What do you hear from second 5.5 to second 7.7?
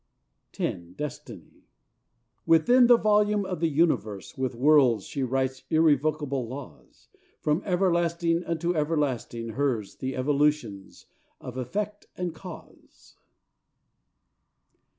irrevocable laws: From